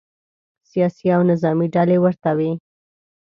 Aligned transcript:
سیاسي 0.69 1.07
او 1.15 1.21
نظامې 1.31 1.67
ډلې 1.75 1.97
ورته 2.01 2.29
وي. 2.37 2.51